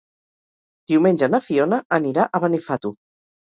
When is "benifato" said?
2.47-2.95